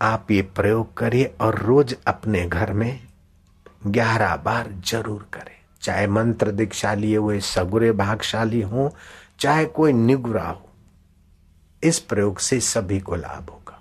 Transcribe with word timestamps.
आप 0.00 0.30
ये 0.30 0.42
प्रयोग 0.42 0.96
करिए 0.96 1.24
और 1.40 1.58
रोज 1.58 1.94
अपने 2.06 2.46
घर 2.48 2.72
में 2.72 3.00
ग्यारह 3.86 4.36
बार 4.36 4.70
ज़रूर 4.86 5.26
करें। 5.32 5.58
चाहे 5.82 6.06
मंत्र 6.06 6.50
दीक्षा 6.50 6.94
लिए 6.94 7.16
हुए, 7.16 7.40
सगुरे 7.40 7.90
भागशाली 7.92 8.60
हो, 8.62 8.92
चाहे 9.40 9.64
कोई 9.66 9.92
निगुरा 9.92 10.48
हो, 10.48 10.68
इस 11.82 11.98
प्रयोग 11.98 12.38
से 12.38 12.60
सभी 12.60 13.00
को 13.00 13.16
लाभ 13.16 13.50
होगा। 13.50 13.78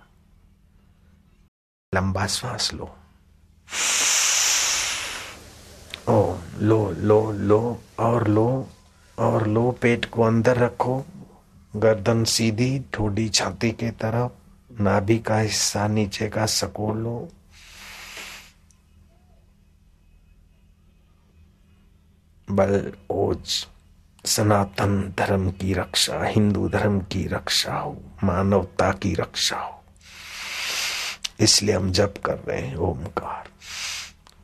लंबा 1.93 2.25
श्वास 2.27 2.73
लो। 2.73 2.89
ओ 6.09 6.35
लो 6.59 6.79
लो 6.91 7.31
लो, 7.31 7.79
और 7.99 8.27
लो 8.27 8.67
और 9.17 9.47
लो, 9.47 9.71
पेट 9.71 10.05
को 10.05 10.23
अंदर 10.23 10.57
रखो। 10.57 11.03
गर्दन 11.73 12.23
सीधी, 12.23 12.79
ठोडी 12.93 13.29
छाती 13.29 13.71
के 13.71 13.89
तरफ़। 13.91 14.38
नाभि 14.79 15.19
का 15.19 15.37
हिस्सा, 15.37 15.87
नीचे 15.87 16.29
का 16.29 16.45
सकोल 16.45 17.27
बल, 22.51 22.93
ओज, 23.09 23.67
सनातन 24.25 25.13
धर्म 25.17 25.51
की 25.51 25.73
रक्षा, 25.73 26.23
हिंदू 26.23 26.69
धर्म 26.69 26.99
की 26.99 27.27
रक्षा 27.27 27.75
हो, 27.75 28.03
मानवता 28.23 28.91
की 28.91 29.13
रक्षा 29.13 29.57
हो। 29.57 29.83
इसलिए 31.39 31.75
हम 31.75 31.91
जप 31.91 32.13
कर 32.25 32.37
रहे 32.37 32.61
हैं, 32.61 32.75
ओमकार। 32.75 33.49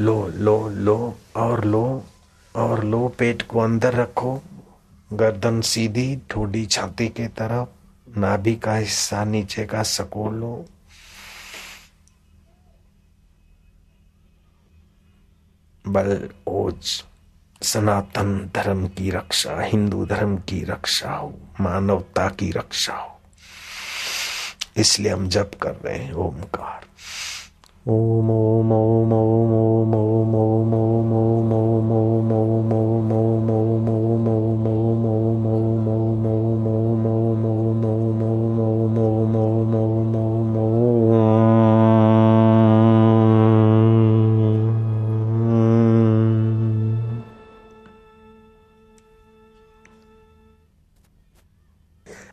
लो 0.00 0.28
लो 0.28 0.68
लो, 0.68 1.14
और 1.36 1.64
लो 1.64 2.04
और 2.56 2.84
लो, 2.84 3.08
पेट 3.18 3.42
को 3.42 3.60
अंदर 3.60 3.94
रखो। 3.94 4.42
गर्दन 5.12 5.60
सीधी, 5.60 6.18
ठोडी 6.30 6.66
छाती 6.66 7.08
के 7.08 7.28
तरफ़, 7.28 7.68
नाभि 8.18 8.56
का 8.56 8.74
हिस्सा 8.74 9.24
नीचे 9.24 9.66
का 9.66 9.82
सकोल 9.82 10.34
लो। 10.34 10.64
बल, 15.86 16.28
ओज, 16.46 17.04
सनातन 17.62 18.50
धर्म 18.54 18.88
की 18.88 19.10
रक्षा, 19.10 19.60
हिंदू 19.60 20.06
धर्म 20.06 20.36
की 20.36 20.64
रक्षा 20.64 21.12
हो, 21.12 21.34
मानवता 21.60 22.28
की 22.28 22.50
रक्षा 22.50 22.94
हो। 22.94 23.20
इसलिए 24.76 25.12
हम 25.12 25.28
जप 25.28 25.50
कर 25.62 25.72
रहे 25.72 25.98
हैं, 25.98 26.12
ओमकार। 26.12 26.80
ओम 27.88 28.30
ओम 28.30 28.72
ओम 28.72 29.12
ओम। 29.12 29.12
ओम 29.12 29.39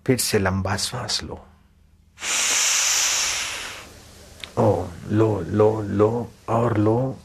फिर 0.08 0.18
से 0.18 0.40
लंबा 0.40 0.76
श्वास 0.76 1.24
लो। 1.24 1.46
लो 5.10 5.42
लो 5.42 5.82
लो, 5.82 6.32
और 6.50 6.78
लो 6.78 7.20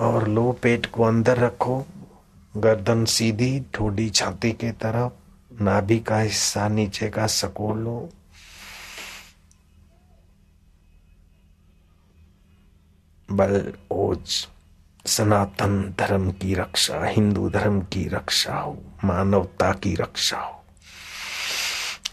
और 0.00 0.28
लो, 0.28 0.52
पेट 0.52 0.86
को 0.86 1.02
अंदर 1.02 1.38
रखो। 1.38 1.86
गर्दन 2.56 3.04
सीधी, 3.04 3.62
ठोडी 3.74 4.10
छाती 4.10 4.52
के 4.52 4.72
तरफ़, 4.72 5.12
नाभि 5.62 5.98
का 5.98 6.18
हिस्सा 6.18 6.68
नीचे 6.68 7.10
का 7.10 7.26
सकोल 7.26 7.78
लो। 7.78 8.08
बल, 13.30 13.72
ओज, 13.90 14.48
सनातन 15.06 15.94
धर्म 15.98 16.32
की 16.32 16.54
रक्षा, 16.54 17.04
हिंदू 17.04 17.50
धर्म 17.50 17.80
की 17.80 18.08
रक्षा 18.08 18.54
हो, 18.54 18.82
मानवता 19.04 19.72
की 19.72 19.94
रक्षा 19.94 20.38
हो। 20.38 20.57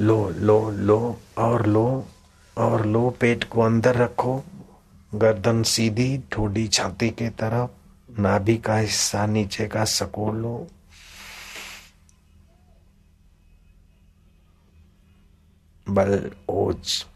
लो 0.00 0.30
लो 0.30 0.70
लो, 0.70 1.20
और 1.38 1.66
लो 1.66 2.08
और 2.56 2.86
लो 2.86 3.16
पेट 3.20 3.44
को 3.44 3.60
अंदर 3.60 3.96
रखो। 3.96 4.44
गर्दन 5.14 5.62
सीधी, 5.62 6.20
ठोडी 6.32 6.68
छाती 6.68 7.10
के 7.10 7.28
तरफ़, 7.28 7.70
नाभि 8.20 8.56
का 8.56 8.76
हिस्सा 8.76 9.26
नीचे 9.26 9.66
का 9.66 9.84
सकोल 9.84 10.36
लो। 10.36 10.66
बल, 15.88 16.30
ओज, 16.48 17.06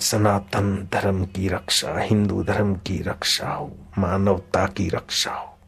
सनातन 0.00 0.88
धर्म 0.92 1.24
की 1.24 1.48
रक्षा, 1.48 1.98
हिंदू 1.98 2.44
धर्म 2.44 2.74
की 2.74 3.02
रक्षा 3.02 3.48
हो, 3.48 3.76
मानवता 3.98 4.66
की 4.66 4.88
रक्षा 4.88 5.32
हो। 5.32 5.58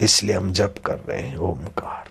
इसलिए 0.00 0.36
हम 0.36 0.52
जप 0.52 0.74
कर 0.86 0.98
रहे 0.98 1.22
हैं, 1.22 1.36
ओमकार। 1.36 2.08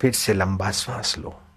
फिर 0.00 0.12
से 0.12 0.32
लंबा 0.34 0.70
सांस 0.70 1.18
लो। 1.18 1.49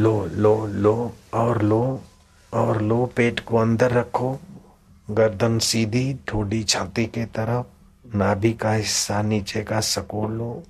लो 0.00 0.26
लो 0.26 0.66
लो, 0.66 1.16
और 1.34 1.62
लो 1.62 2.02
और 2.54 2.82
लो 2.82 3.12
पेट 3.16 3.40
को 3.40 3.56
अंदर 3.56 3.90
रखो। 3.90 4.40
गर्दन 5.10 5.58
सीधी, 5.58 6.16
ठोडी 6.28 6.64
छाती 6.64 7.06
के 7.06 7.24
तरफ़, 7.24 7.66
नाभि 8.16 8.52
का 8.52 8.72
हिस्सा 8.72 9.22
नीचे 9.22 9.62
का 9.62 9.80
सकोल 9.80 10.32
लो। 10.32 10.62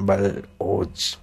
बल, 0.00 0.42
ओज, 0.60 1.18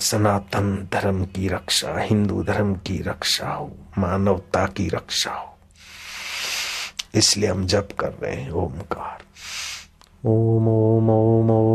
सनातन 0.00 0.88
धर्म 0.92 1.24
की 1.24 1.48
रक्षा, 1.48 1.98
हिंदू 1.98 2.42
धर्म 2.42 2.74
की 2.74 3.02
रक्षा 3.02 3.48
हो, 3.48 3.76
मानवता 3.98 4.66
की 4.66 4.88
रक्षा 4.88 5.32
हो। 5.32 5.58
इसलिए 7.14 7.50
हम 7.50 7.66
जप 7.66 7.88
कर 8.00 8.12
रहे 8.12 8.34
हैं, 8.34 8.50
ओमकार। 8.50 9.18
ओम 10.26 10.68
ओम 10.68 11.10
ओम 11.10 11.50
ओम। 11.50 11.50
ओम 11.50 11.69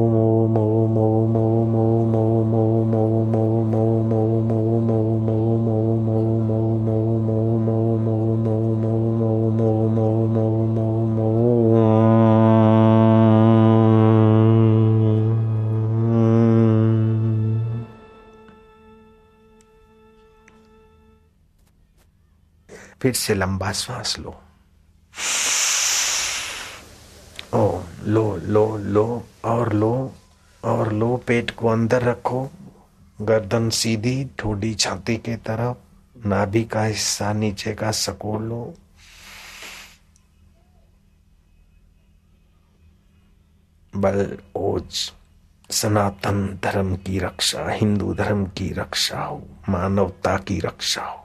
फिर 23.02 23.14
से 23.14 23.36
लंबा 23.36 23.72
श्वास 23.72 24.20
लो। 24.20 24.42
ओ 27.54 27.82
लो 28.04 28.38
लो 28.38 28.78
लो, 28.78 29.28
और 29.46 29.74
लो 29.74 30.16
और 30.64 30.94
लो, 30.94 31.18
पेट 31.18 31.52
को 31.52 31.68
अंदर 31.68 32.02
रखो। 32.02 32.52
गर्दन 33.22 33.70
सीधी, 33.70 34.26
ठोडी 34.40 34.76
छाती 34.76 35.18
के 35.18 35.36
तरफ़, 35.36 35.78
नाभि 36.28 36.64
का 36.64 36.84
हिस्सा 36.84 37.34
नीचे 37.34 37.74
का 37.74 37.92
सकोड़ 37.92 38.42
लो। 38.42 38.74
बल, 43.96 44.38
ओज, 44.56 45.12
सनातन 45.72 46.60
धर्म 46.64 46.96
की 46.96 47.20
रक्षा, 47.20 47.70
हिंदू 47.70 48.14
धर्म 48.14 48.46
की 48.46 48.74
रक्षा 48.74 49.22
हो, 49.22 49.48
मानवता 49.70 50.38
की 50.38 50.60
रक्षा 50.60 51.02
हो। 51.02 51.25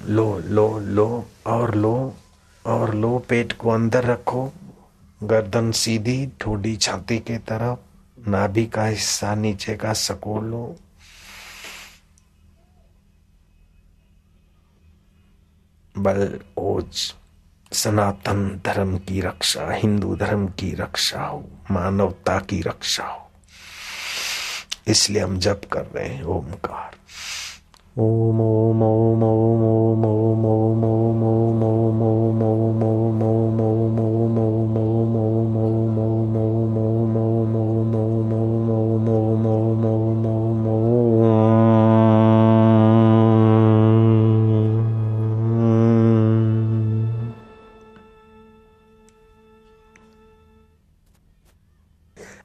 लो 0.11 0.39
लो 0.39 0.79
लो, 0.79 1.25
और 1.47 1.75
लो 1.75 2.15
और 2.65 2.95
लो 2.95 3.25
पेट 3.29 3.53
को 3.53 3.69
अंदर 3.69 4.03
रखो। 4.03 4.53
गर्दन 5.23 5.71
सीधी, 5.71 6.29
ठोडी 6.41 6.75
छाती 6.75 7.19
के 7.19 7.37
तरफ़, 7.37 7.79
नाभि 8.29 8.65
का 8.65 8.85
हिस्सा 8.85 9.35
नीचे 9.35 9.75
का 9.75 9.93
सकोड़ 9.93 10.43
लो। 10.43 10.75
बल, 15.97 16.39
ओज, 16.57 17.13
सनातन 17.73 18.61
धर्म 18.65 18.97
की 18.97 19.21
रक्षा, 19.21 19.71
हिंदू 19.71 20.15
धर्म 20.15 20.47
की 20.47 20.75
रक्षा 20.75 21.23
हो, 21.23 21.49
मानवता 21.71 22.39
की 22.39 22.61
रक्षा 22.61 23.05
हो। 23.05 23.31
इसलिए 24.87 25.23
हम 25.23 25.39
जप 25.39 25.61
कर 25.71 25.85
रहे 25.85 26.09
हैं, 26.09 26.23
ओमकार। 26.23 26.91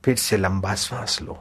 फिर 0.04 0.16
से 0.16 0.37
लंबा 0.37 0.75
श्वास 0.75 1.19
लो 1.22 1.37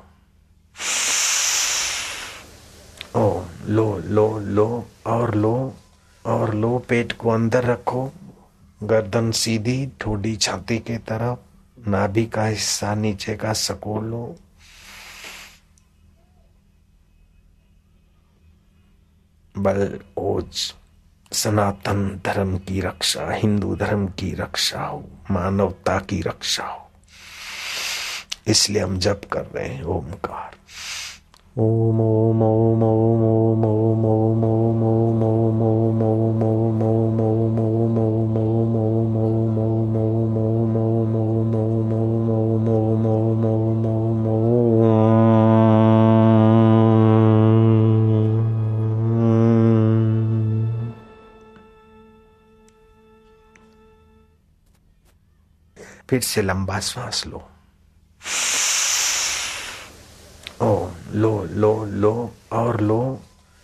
ओ 3.15 3.54
लो 3.65 3.99
लो 3.99 4.39
लो, 4.39 4.85
और 5.05 5.35
लो 5.35 5.73
और 6.25 6.53
लो, 6.53 6.79
पेट 6.89 7.11
को 7.11 7.29
अंदर 7.29 7.63
रखो। 7.63 8.11
गर्दन 8.83 9.31
सीधी, 9.31 9.89
ठोडी 10.01 10.35
छाती 10.35 10.79
के 10.79 10.97
तरफ़, 10.97 11.39
नाभि 11.89 12.25
का 12.25 12.45
हिस्सा 12.45 12.95
नीचे 12.95 13.35
का 13.35 13.53
सकोड़ 13.53 14.03
लो। 14.03 14.35
बल, 19.57 19.99
ओज, 20.17 20.73
सनातन 21.31 22.21
धर्म 22.25 22.57
की 22.57 22.81
रक्षा, 22.81 23.31
हिंदू 23.31 23.75
धर्म 23.75 24.07
की 24.07 24.33
रक्षा 24.33 24.81
हो, 24.81 25.03
मानवता 25.31 25.99
की 25.99 26.21
रक्षा 26.21 26.65
हो। 26.65 26.89
इसलिए 28.47 28.81
हम 28.81 28.99
जप 28.99 29.21
कर 29.33 29.45
रहे 29.45 29.69
हैं, 29.69 29.83
ओमकार। 29.83 30.55
ओम 31.57 32.01
ओम 32.01 32.43
ओम 32.43 32.43
ओम 32.43 32.83
ओम 32.83 32.94
फिर 56.09 56.21
से 56.21 56.41
लंबा 56.41 56.79
श्वास 56.79 57.27
लो। 57.27 57.49
ओ 60.61 60.89
लो 61.11 61.45
लो 61.45 61.85
लो, 61.85 62.31
और 62.51 62.81
लो 62.81 63.21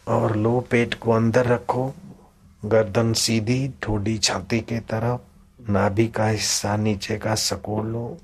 और 0.07 0.35
लो, 0.35 0.59
पेट 0.59 0.93
को 0.93 1.11
अंदर 1.11 1.45
रखो। 1.45 1.93
गर्दन 2.65 3.13
सीधी, 3.13 3.73
ठोडी 3.81 4.17
छाती 4.17 4.59
के 4.59 4.79
तरफ़, 4.79 5.21
नाभि 5.71 6.07
का 6.07 6.27
हिस्सा 6.27 6.77
नीचे 6.77 7.17
का 7.17 7.35
सकोड़ 7.35 7.85
लो। 7.85 8.17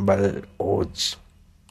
बल, 0.00 0.42
ओज, 0.60 1.16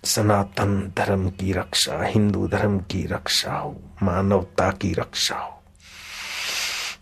सनातन 0.04 0.94
धर्म 0.98 1.30
की 1.30 1.54
रक्षा, 1.54 2.04
हिंदू 2.04 2.48
धर्म 2.48 2.80
की 2.80 3.06
रक्षा 3.06 3.54
हो, 3.54 3.82
मानवता 4.04 4.72
की 4.72 4.94
रक्षा 4.94 5.38
हो। 5.38 5.61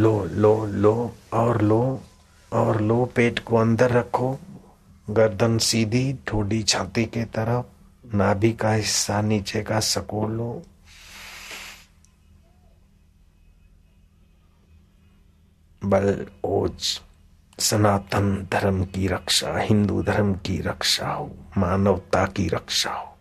लो 0.00 0.24
लो 0.24 0.66
लो, 0.66 1.14
और 1.32 1.62
लो 1.62 2.02
और 2.52 2.80
लो 2.80 3.12
पेट 3.16 3.38
को 3.38 3.56
अंदर 3.56 3.90
रखो। 3.90 4.38
गर्दन 5.10 5.58
सीधी 5.58 6.16
ठोडी 6.26 6.62
छाती 6.62 7.04
के 7.04 7.24
तरफ़, 7.24 7.64
नाभि 8.16 8.52
का 8.52 8.72
हिस्सा 8.72 9.20
नीचे 9.20 9.62
का 9.62 9.80
सकोड़ 9.80 10.30
लो। 10.30 10.62
बल, 15.84 16.26
ओज, 16.44 17.00
सनातन 17.58 18.48
धर्म 18.52 18.84
की 18.84 19.06
रक्षा, 19.06 19.58
हिंदू 19.58 20.02
धर्म 20.02 20.34
की 20.34 20.60
रक्षा 20.60 21.08
हो, 21.08 21.36
मानवता 21.58 22.26
की 22.26 22.48
रक्षा 22.48 22.92
हो। 22.92 23.18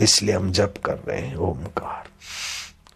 इसलिए 0.00 0.34
हम 0.34 0.52
जप 0.52 0.74
कर 0.84 0.98
रहे 0.98 1.20
हैं, 1.20 1.36
ओमकार। 1.36 2.08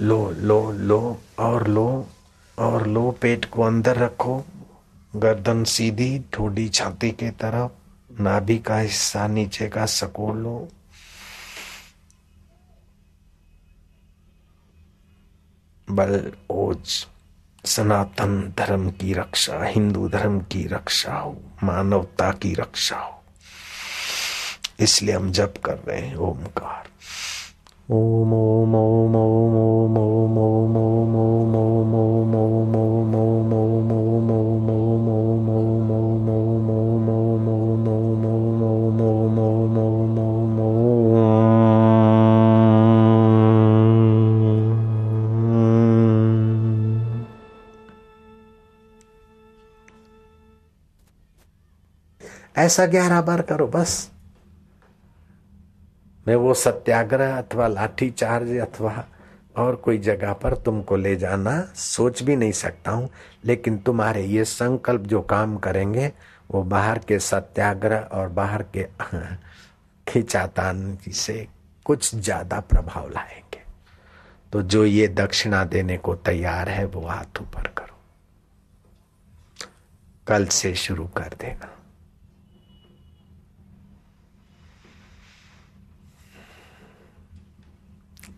लो 0.00 0.30
लो 0.30 0.72
लो, 0.72 1.20
और 1.38 1.68
लो 1.68 2.06
और 2.58 2.86
लो 2.86 3.10
पेट 3.10 3.44
को 3.44 3.62
अंदर 3.62 3.96
रखो। 3.96 4.44
गर्दन 5.16 5.64
सीधी, 5.64 6.24
ठोडी 6.32 6.68
छाती 6.68 7.10
के 7.10 7.30
तरफ़, 7.30 7.70
नाभि 8.22 8.58
का 8.58 8.78
हिस्सा 8.78 9.26
नीचे 9.26 9.68
का 9.68 9.86
सकोड़ 9.86 10.36
लो। 10.36 10.68
बल, 15.90 16.32
ओज, 16.50 17.06
सनातन 17.64 18.54
धर्म 18.58 18.90
की 18.90 19.12
रक्षा, 19.12 19.64
हिंदू 19.64 20.08
धर्म 20.08 20.40
की 20.40 20.66
रक्षा 20.66 21.14
हो, 21.14 21.40
मानवता 21.64 22.32
की 22.32 22.54
रक्षा 22.54 22.96
हो। 22.96 23.22
इसलिए 24.80 25.14
हम 25.14 25.32
जप 25.32 25.54
कर 25.64 25.76
रहे 25.76 26.00
हैं, 26.00 26.16
ओमकार। 26.16 26.90
ओम 27.90 28.34
ओम 28.34 28.74
ओम 28.74 28.74
ओम 28.74 29.16
ओम 29.16 29.19
ऐसा 52.60 52.86
ग्यारह 52.86 53.20
बार 53.20 53.42
करो, 53.42 53.66
बस। 53.66 54.10
मैं 56.28 56.36
वो 56.36 56.54
सत्याग्रह 56.54 57.38
अथवा 57.38 57.68
लाठी 57.68 58.10
चार्ज 58.10 58.50
अथवा 58.56 59.04
और 59.56 59.76
कोई 59.76 59.98
जगह 59.98 60.32
पर 60.32 60.56
तुमको 60.56 60.96
ले 60.96 61.16
जाना 61.16 61.72
सोच 61.74 62.22
भी 62.22 62.36
नहीं 62.36 62.52
सकता 62.52 62.90
हूँ, 62.90 63.10
लेकिन 63.44 63.78
तुम्हारे 63.78 64.24
ये 64.24 64.44
संकल्प 64.44 65.00
जो 65.00 65.20
काम 65.20 65.56
करेंगे, 65.56 66.12
वो 66.50 66.62
बाहर 66.62 66.98
के 66.98 67.18
सत्याग्रह 67.18 67.98
और 67.98 68.28
बाहर 68.28 68.64
के 68.76 68.86
खिंचातान 70.08 70.98
से 71.12 71.48
कुछ 71.84 72.14
ज़्यादा 72.14 72.60
प्रभाव 72.60 73.08
लाएँगे। 73.08 73.62
तो 74.52 74.62
जो 74.62 74.84
ये 74.84 75.08
दक्षिणा 75.08 75.64
देने 75.64 75.98
को 75.98 76.14
तैयार 76.14 76.68
है, 76.68 76.84
वो 76.84 77.06
हाथ 77.06 77.40
ऊपर 77.40 77.62
करो। 77.62 77.98
कल 80.26 80.46
से 80.46 80.74
शुरू 80.74 81.04
कर 81.04 81.36
देना। 81.40 81.76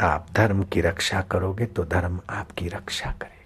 आप 0.01 0.27
धर्म 0.37 0.63
की 0.73 0.81
रक्षा 0.81 1.21
करोगे 1.31 1.67
तो 1.67 1.85
धर्म 1.85 2.21
आपकी 2.31 2.69
रक्षा 2.69 3.11
करे 3.23 3.42